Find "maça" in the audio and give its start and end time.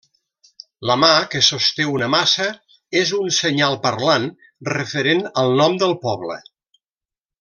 2.13-2.47